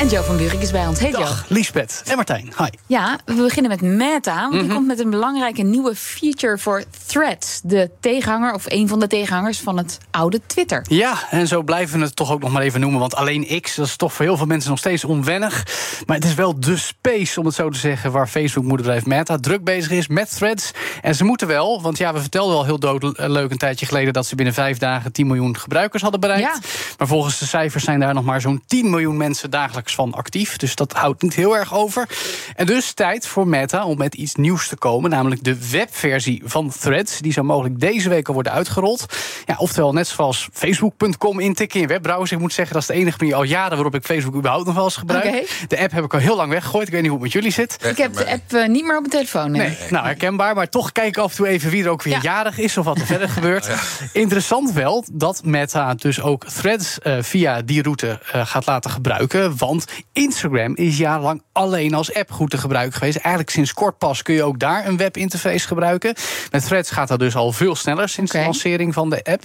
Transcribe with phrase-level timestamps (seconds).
[0.00, 1.00] En Joe van Buurik is bij ons.
[1.00, 1.10] Hey.
[1.10, 2.52] Dag, Liesbeth en Martijn.
[2.58, 2.66] Hi.
[2.86, 4.40] Ja, we beginnen met Meta.
[4.40, 4.74] Want die Mhm.
[4.74, 7.60] komt met een belangrijke nieuwe feature voor Threads.
[7.64, 10.84] De tegenhanger, of een van de tegenhangers van het oude Twitter.
[10.88, 13.00] Ja, en zo blijven we het toch ook nog maar even noemen.
[13.00, 15.66] Want alleen X, dat is toch voor heel veel mensen nog steeds onwennig.
[16.06, 18.12] Maar het is wel de space, om het zo te zeggen...
[18.12, 20.70] waar Facebook-moederbedrijf Meta druk bezig is met threads.
[21.02, 24.12] En ze moeten wel, want ja, we vertelden al heel doodleuk een tijdje geleden...
[24.12, 26.42] dat ze binnen vijf dagen 10 miljoen gebruikers hadden bereikt.
[26.54, 26.58] Ja.
[26.98, 30.56] Maar volgens de cijfers zijn daar nog maar zo'n 10 miljoen mensen dagelijks van actief.
[30.56, 32.08] Dus dat houdt niet heel erg over.
[32.56, 35.10] En dus tijd voor Meta om met iets nieuws te komen.
[35.10, 37.18] Namelijk de webversie van Threads.
[37.18, 39.06] Die zou mogelijk deze week al worden uitgerold.
[39.46, 42.36] Ja, oftewel, net zoals facebook.com intikken in je webbrowser.
[42.36, 44.74] Ik moet zeggen, dat is de enige manier al jaren waarop ik Facebook überhaupt nog
[44.74, 45.48] wel eens gebruik.
[45.68, 46.86] De app heb ik al heel lang weggegooid.
[46.86, 47.84] Ik weet niet hoe het met jullie zit.
[47.84, 49.50] Ik heb de app eh, niet meer op mijn telefoon.
[49.50, 49.68] Nee.
[49.68, 50.54] Nee, nou herkenbaar.
[50.54, 52.20] Maar toch kijk ik af en toe even wie er ook weer Ja.
[52.22, 53.68] jarig is of wat er verder gebeurt.
[54.12, 59.56] Interessant wel dat Meta dus ook threads eh, via die route eh, gaat laten gebruiken.
[59.56, 59.79] Want
[60.12, 63.16] Instagram is jarenlang alleen als app goed te gebruiken geweest.
[63.16, 66.14] Eigenlijk sinds kort pas kun je ook daar een webinterface gebruiken.
[66.50, 69.42] Met threads gaat dat dus al veel sneller sinds de lancering van de app.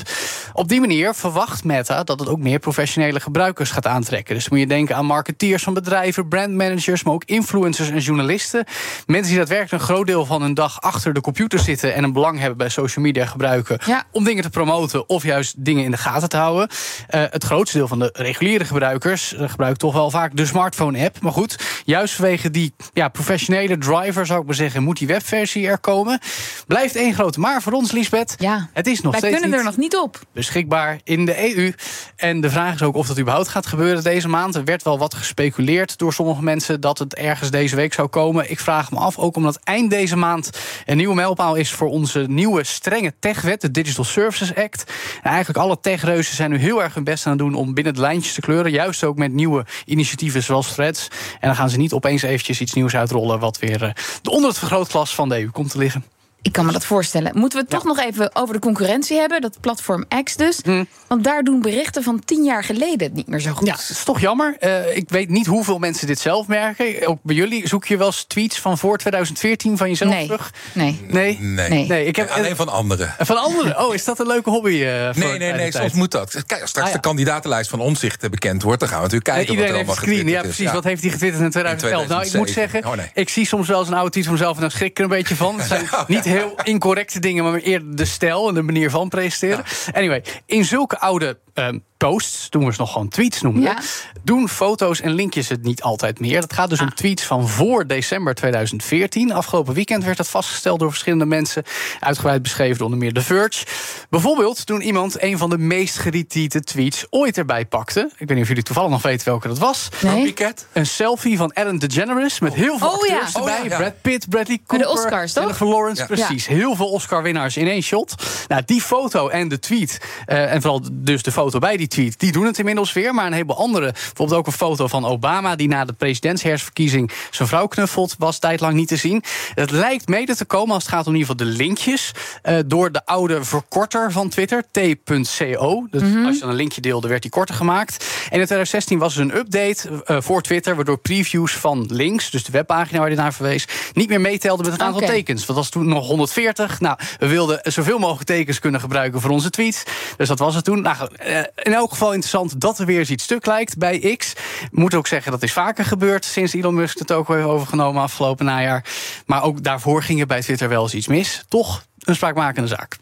[0.54, 4.34] Op die manier verwacht Meta dat het ook meer professionele gebruikers gaat aantrekken.
[4.36, 8.66] Dus dan moet je denken aan marketeers van bedrijven, brandmanagers, maar ook influencers en journalisten.
[9.06, 12.14] Mensen die daadwerkelijk een groot deel van hun dag achter de computer zitten en een
[12.14, 14.04] belang hebben bij social media gebruiken Ja.
[14.12, 16.70] om dingen te promoten of juist dingen in de gaten te houden.
[17.08, 21.22] Eh, het grootste deel van de reguliere gebruikers eh, gebruikt toch wel vaak de smartphone-app.
[21.22, 25.68] Maar goed, juist vanwege die ja, professionele driver zou ik maar zeggen, moet die webversie
[25.68, 26.20] er komen.
[26.68, 28.36] Blijft één grote maar voor ons, Lisbeth.
[28.38, 28.70] Ja.
[28.74, 30.20] Het is nog Wij steeds kunnen niet er nog niet op.
[30.34, 31.74] beschikbaar in de EU.
[32.16, 34.56] En de vraag is ook of dat überhaupt gaat gebeuren deze maand.
[34.56, 38.52] Er werd wel wat gespeculeerd door sommige mensen dat het ergens deze week zou komen.
[38.52, 40.50] Ik vraag me af, ook omdat eind deze maand
[40.86, 44.92] een nieuwe mijlpaal is voor onze nieuwe strenge techwet, de Digital Services Act.
[45.22, 47.94] En eigenlijk alle techreuzen zijn nu heel erg hun best aan het doen om binnen
[47.94, 48.72] de lijntjes te kleuren.
[48.72, 51.08] Juist ook met nieuwe initiatieven zoals Threads.
[51.40, 53.92] En dan gaan ze niet opeens eventjes iets nieuws uitrollen wat weer eh,
[54.30, 56.04] onder het vergrootglas van de EU komt te liggen.
[56.46, 57.32] Ik kan me dat voorstellen.
[57.34, 59.42] Moeten we het toch nog even over de concurrentie hebben?
[59.42, 60.60] Dat platform X dus.
[60.64, 60.84] Hm.
[61.08, 63.68] Want daar doen berichten van tien jaar geleden het niet meer zo goed.
[63.68, 64.56] Ja, het is toch jammer.
[64.60, 67.08] Eh, ik weet niet hoeveel mensen dit zelf merken.
[67.08, 70.26] Ook bij jullie zoek je wel eens tweets van voor 2014 van jezelf nee.
[70.26, 70.54] terug?
[70.74, 71.00] nee.
[71.08, 71.38] Nee?
[71.40, 71.70] Nee.
[71.70, 71.88] Nee.
[71.88, 73.16] Nee, ik heb Alleen van anderen.
[73.18, 73.80] Van anderen.
[73.86, 74.84] Oh, is dat een leuke hobby?
[74.84, 76.44] eh, voor Nee, nee, nee, soms moet dat.
[76.46, 77.02] Kijk, als straks Ah, ja.
[77.02, 78.80] de kandidatenlijst van Omzicht eh, bekend wordt...
[78.80, 80.42] dan gaan we natuurlijk Nee, kijken wat er iedereen heeft allemaal een screen.
[80.42, 80.72] Ja, precies.
[80.72, 82.08] Wat heeft hij getwitterd in 2011?
[82.08, 82.72] Nou, ik moet 2007.
[82.72, 83.24] zeggen, Oh, nee.
[83.24, 84.56] ik zie soms wel eens een oude tweet van mezelf...
[84.56, 85.58] en dan schrik ik er een beetje van.
[85.58, 87.44] Het zijn niet heel incorrecte dingen...
[87.44, 89.64] maar eerder de stijl en de manier van presenteren.
[89.94, 93.64] Anyway, in zulke oude ehm, posts, toen we ze nog gewoon tweets noemden...
[93.64, 93.78] Ja.
[94.24, 96.42] doen foto's en linkjes het niet altijd meer.
[96.42, 99.32] Dat gaat dus om tweets van voor december 2014.
[99.32, 101.64] Afgelopen weekend werd dat vastgesteld door verschillende mensen.
[102.00, 103.66] Uitgebreid beschreven door onder meer The Verge.
[104.10, 108.10] Bijvoorbeeld toen iemand een van de meest geretweete tweets ooit erbij pakte.
[108.18, 109.90] Ik weet niet of jullie toevallig nog weten welke dat was.
[110.02, 110.34] Nee.
[110.74, 113.14] Een selfie van Ellen DeGeneres met heel veel Oh, ja.
[113.14, 113.60] acteurs erbij.
[113.62, 113.78] Oh, ja.
[113.78, 115.44] Brad Pitt, Bradley Cooper, Oscars, toch?
[115.44, 116.25] Jennifer Lawrence, Ja.
[116.26, 116.48] Precies.
[116.48, 118.16] Heel veel Oscar-winnaars in één shot.
[118.48, 122.20] Nou, die foto en de tweet, eh, en vooral dus de foto bij die tweet...
[122.20, 123.14] die doen het inmiddels weer.
[123.14, 125.56] Maar een heleboel andere, bijvoorbeeld ook een foto van Obama...
[125.56, 128.16] die na de presidentsherfverkiezing zijn vrouw knuffelt...
[128.18, 129.24] was tijdlang niet te zien.
[129.54, 132.12] Het lijkt mede te komen als het gaat om in ieder geval de linkjes...
[132.42, 135.88] eh, door de oude verkorter van Twitter, t.co.
[135.90, 137.96] Dus als je dan een linkje deelde, werd die korter gemaakt.
[138.06, 140.76] En in 2016 was er een update eh, voor Twitter...
[140.76, 143.68] waardoor previews van links, dus de webpagina waar die naar verwees...
[143.94, 145.46] niet meer meetelden met het aantal tekens.
[145.46, 146.80] Dat was toen nog 140.
[146.80, 149.84] Nou, we wilden zoveel mogelijk tekens kunnen gebruiken voor onze tweets.
[150.18, 150.82] Dus dat was het toen.
[150.82, 154.34] Nou, eh, in elk geval interessant dat er weer eens iets stuk lijkt bij X.
[154.72, 156.26] Moet ook zeggen, dat is vaker gebeurd...
[156.26, 158.86] sinds Elon Musk het ook heeft overgenomen afgelopen najaar.
[159.26, 161.44] Maar ook daarvoor ging er bij Twitter wel eens iets mis.
[161.48, 162.98] Toch een spraakmakende zaak.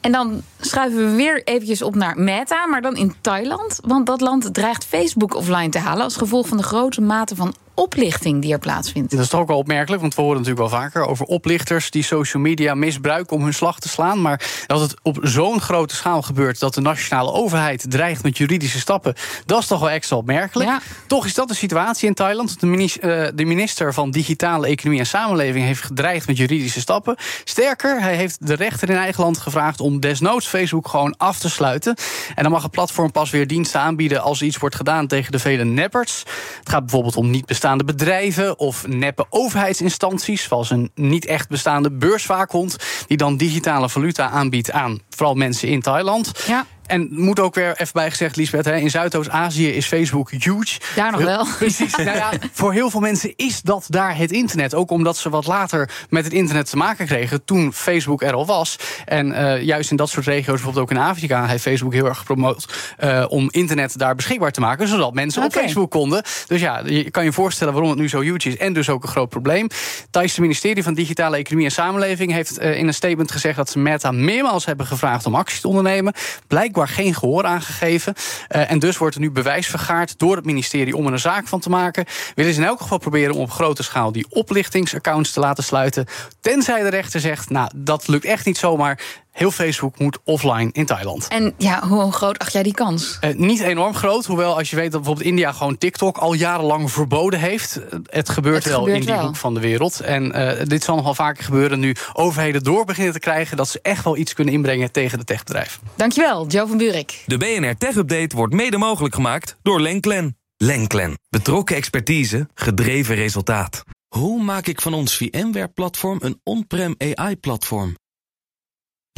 [0.00, 3.78] En dan schuiven we weer eventjes op naar Meta, maar dan in Thailand.
[3.84, 6.04] Want dat land dreigt Facebook offline te halen...
[6.04, 9.10] als gevolg van de grote mate van oplichting die er plaatsvindt.
[9.10, 12.02] Dat is toch ook wel opmerkelijk, want we horen natuurlijk wel vaker over oplichters die
[12.02, 14.20] social media misbruiken om hun slag te slaan.
[14.20, 18.78] Maar dat het op zo'n grote schaal gebeurt dat de nationale overheid dreigt met juridische
[18.78, 19.14] stappen,
[19.46, 20.70] dat is toch wel extra opmerkelijk.
[20.70, 20.80] Ja.
[21.06, 22.60] Toch is dat de situatie in Thailand.
[22.60, 27.16] De eh, de minister van Digitale Economie en Samenleving heeft gedreigd met juridische stappen.
[27.44, 31.50] Sterker, hij heeft de rechter in eigen land gevraagd om desnoods Facebook gewoon af te
[31.50, 31.96] sluiten.
[32.34, 35.38] En dan mag het platform pas weer diensten aanbieden als iets wordt gedaan tegen de
[35.38, 36.18] vele neppers.
[36.58, 41.90] Het gaat bijvoorbeeld om niet bestaande bedrijven of neppe overheidsinstanties, zoals een niet echt bestaande
[41.90, 42.76] beurswaakhond,
[43.06, 46.32] die dan digitale valuta aanbiedt aan vooral mensen in Thailand.
[46.46, 46.66] Ja.
[46.88, 50.78] En moet ook weer even bijgezegd, Lisbeth, hè, in Zuidoost-Azië is Facebook huge.
[50.94, 51.46] Daar nog wel.
[51.58, 51.96] Precies.
[52.04, 54.74] nou ja, voor heel veel mensen is dat daar het internet.
[54.74, 58.46] Ook omdat ze wat later met het internet te maken kregen toen Facebook er al
[58.46, 58.76] was.
[59.04, 62.18] En uh, juist in dat soort regio's, bijvoorbeeld ook in Afrika, heeft Facebook heel erg
[62.18, 65.56] gepromoot uh, om internet daar beschikbaar te maken, zodat mensen okay.
[65.56, 66.22] op Facebook konden.
[66.46, 69.02] Dus ja, je kan je voorstellen waarom het nu zo huge is en dus ook
[69.02, 69.64] een groot probleem.
[69.64, 73.70] Het Thaise ministerie van Digitale Economie en Samenleving heeft uh, in een statement gezegd dat
[73.70, 76.12] ze Meta meermaals hebben gevraagd om actie te ondernemen.
[76.46, 78.14] Blijkbaar geen gehoor aangegeven.
[78.16, 81.48] Uh, en dus wordt er nu bewijs vergaard door het ministerie om er een zaak
[81.48, 82.04] van te maken.
[82.34, 86.06] Willen ze in elk geval proberen om op grote schaal die oplichtingsaccounts te laten sluiten.
[86.40, 89.00] Tenzij de rechter zegt, nou, dat lukt echt niet zomaar.
[89.38, 91.28] Heel Facebook moet offline in Thailand.
[91.28, 93.18] En ja, hoe groot acht jij die kans?
[93.24, 94.26] Uh, niet enorm groot.
[94.26, 97.80] Hoewel, als je weet dat bijvoorbeeld India gewoon TikTok al jarenlang verboden heeft.
[98.04, 99.24] Het gebeurt Het wel gebeurt in die wel.
[99.24, 100.00] hoek van de wereld.
[100.00, 103.56] En uh, dit zal nog wel vaker gebeuren nu overheden door beginnen te krijgen.
[103.56, 105.80] dat ze echt wel iets kunnen inbrengen tegen de techbedrijven.
[105.96, 107.22] Dankjewel, Joe van Buurik.
[107.26, 110.36] De BNR Tech Update wordt mede mogelijk gemaakt door Lenklen.
[110.56, 111.18] Lenklen.
[111.28, 113.82] Betrokken expertise, gedreven resultaat.
[114.08, 117.94] Hoe maak ik van ons VMware-platform een on-prem AI-platform?